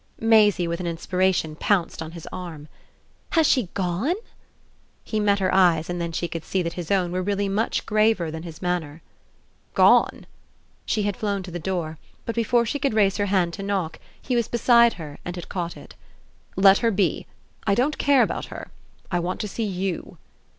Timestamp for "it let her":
15.77-16.89